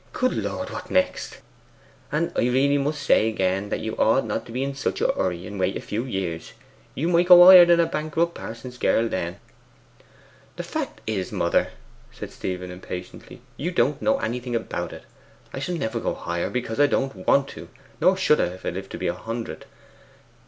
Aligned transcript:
Good 0.13 0.33
Lord, 0.33 0.71
what 0.71 0.89
next!' 0.89 1.41
'And 2.11 2.31
I 2.35 2.39
really 2.47 2.79
must 2.79 3.03
say 3.03 3.27
again 3.27 3.69
that 3.69 3.81
you 3.81 3.95
ought 3.97 4.25
not 4.25 4.47
to 4.47 4.51
be 4.51 4.63
in 4.63 4.73
such 4.73 4.99
a 4.99 5.11
hurry, 5.11 5.45
and 5.45 5.59
wait 5.59 5.73
for 5.73 5.77
a 5.77 5.81
few 5.83 6.05
years. 6.05 6.53
You 6.95 7.07
might 7.07 7.27
go 7.27 7.45
higher 7.45 7.65
than 7.65 7.79
a 7.79 7.85
bankrupt 7.85 8.33
pa'son's 8.33 8.79
girl 8.79 9.07
then.' 9.07 9.37
'The 10.55 10.63
fact 10.63 11.01
is, 11.05 11.31
mother,' 11.31 11.67
said 12.11 12.31
Stephen 12.31 12.71
impatiently, 12.71 13.41
'you 13.57 13.69
don't 13.69 14.01
know 14.01 14.17
anything 14.17 14.55
about 14.55 14.91
it. 14.91 15.03
I 15.53 15.59
shall 15.59 15.75
never 15.75 15.99
go 15.99 16.15
higher, 16.15 16.49
because 16.49 16.79
I 16.79 16.87
don't 16.87 17.27
want 17.27 17.47
to, 17.49 17.69
nor 18.01 18.17
should 18.17 18.41
I 18.41 18.45
if 18.45 18.65
I 18.65 18.71
lived 18.71 18.89
to 18.93 18.97
be 18.97 19.05
a 19.05 19.13
hundred. 19.13 19.65